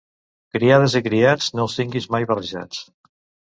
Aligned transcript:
Criades 0.55 0.95
i 1.01 1.01
criats 1.09 1.51
no 1.59 1.67
els 1.67 1.77
tinguis 1.83 2.11
mai 2.17 2.29
barrejats. 2.35 2.83